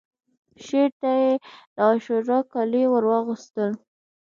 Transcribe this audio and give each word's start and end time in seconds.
شعر 0.65 0.91
ته 0.99 1.09
یې 1.21 1.31
د 1.75 1.77
عاشورا 1.87 2.39
کالي 2.51 2.83
ورواغوستل 2.89 3.71